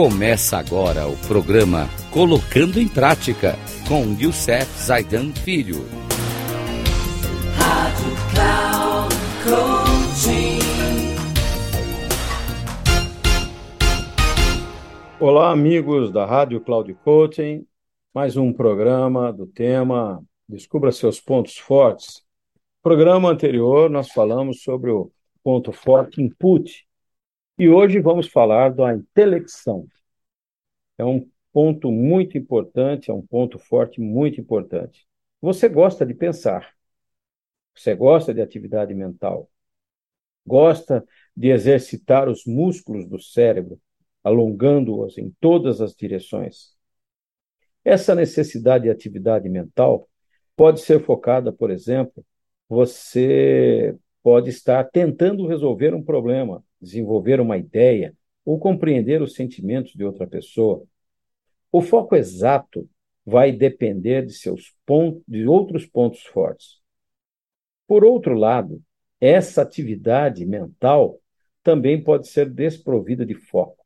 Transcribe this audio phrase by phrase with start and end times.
[0.00, 3.56] Começa agora o programa Colocando em Prática
[3.88, 5.78] com Youssef Zaidan Filho.
[7.56, 10.60] Rádio Cloud Coaching.
[15.18, 17.66] Olá, amigos da Rádio Cloud Coaching.
[18.14, 22.22] Mais um programa do tema Descubra seus pontos fortes.
[22.54, 25.10] No programa anterior, nós falamos sobre o
[25.42, 26.86] ponto forte input
[27.58, 29.88] e hoje vamos falar da intelecção.
[30.96, 35.06] É um ponto muito importante, é um ponto forte muito importante.
[35.40, 36.72] Você gosta de pensar,
[37.74, 39.50] você gosta de atividade mental,
[40.46, 41.04] gosta
[41.36, 43.80] de exercitar os músculos do cérebro,
[44.22, 46.76] alongando-os em todas as direções.
[47.84, 50.08] Essa necessidade de atividade mental
[50.56, 52.24] pode ser focada, por exemplo,
[52.68, 60.04] você pode estar tentando resolver um problema, desenvolver uma ideia ou compreender os sentimentos de
[60.04, 60.84] outra pessoa.
[61.70, 62.88] O foco exato
[63.24, 66.80] vai depender de seus pontos, de outros pontos fortes.
[67.86, 68.82] Por outro lado,
[69.20, 71.20] essa atividade mental
[71.62, 73.84] também pode ser desprovida de foco.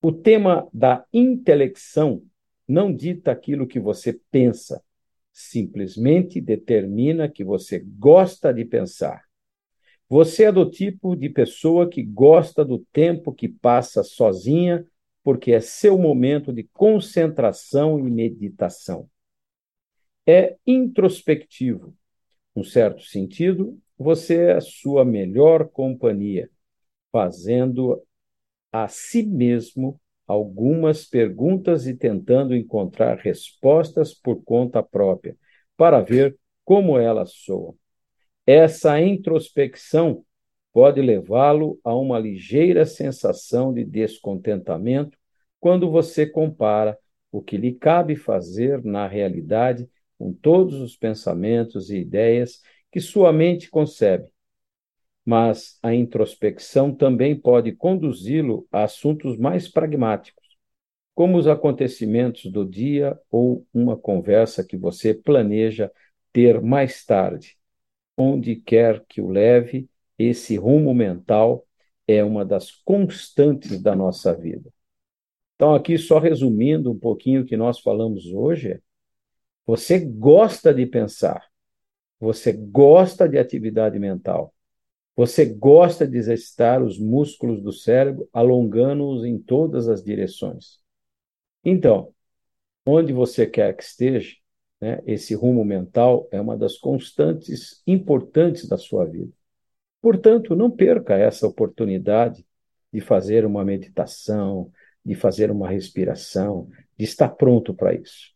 [0.00, 2.22] O tema da intelecção
[2.68, 4.80] não dita aquilo que você pensa,
[5.32, 9.27] simplesmente determina que você gosta de pensar.
[10.08, 14.86] Você é do tipo de pessoa que gosta do tempo que passa sozinha,
[15.22, 19.08] porque é seu momento de concentração e meditação.
[20.26, 21.94] É introspectivo.
[22.54, 26.50] Num certo sentido, você é a sua melhor companhia,
[27.12, 28.02] fazendo
[28.72, 35.36] a si mesmo algumas perguntas e tentando encontrar respostas por conta própria,
[35.76, 37.74] para ver como elas soam.
[38.50, 40.24] Essa introspecção
[40.72, 45.18] pode levá-lo a uma ligeira sensação de descontentamento
[45.60, 46.98] quando você compara
[47.30, 49.86] o que lhe cabe fazer na realidade
[50.18, 54.32] com todos os pensamentos e ideias que sua mente concebe.
[55.26, 60.56] Mas a introspecção também pode conduzi-lo a assuntos mais pragmáticos,
[61.14, 65.92] como os acontecimentos do dia ou uma conversa que você planeja
[66.32, 67.57] ter mais tarde
[68.18, 71.64] onde quer que o leve, esse rumo mental
[72.06, 74.70] é uma das constantes da nossa vida.
[75.54, 78.80] Então, aqui, só resumindo um pouquinho o que nós falamos hoje,
[79.66, 81.44] você gosta de pensar,
[82.18, 84.54] você gosta de atividade mental,
[85.14, 90.78] você gosta de exercitar os músculos do cérebro, alongando-os em todas as direções.
[91.64, 92.14] Então,
[92.86, 94.36] onde você quer que esteja,
[94.80, 99.32] né, esse rumo mental é uma das constantes importantes da sua vida.
[100.00, 102.46] Portanto, não perca essa oportunidade
[102.92, 104.70] de fazer uma meditação,
[105.04, 108.32] de fazer uma respiração, de estar pronto para isso.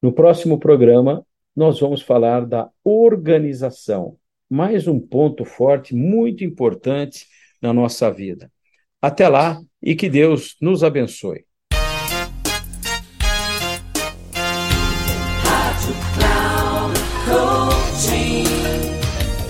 [0.00, 4.16] No próximo programa, nós vamos falar da organização,
[4.48, 7.26] mais um ponto forte, muito importante
[7.60, 8.50] na nossa vida.
[9.02, 11.47] Até lá e que Deus nos abençoe.